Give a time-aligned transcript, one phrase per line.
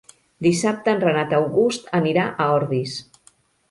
[0.45, 3.01] Dissabte en Renat August anirà a Ordis.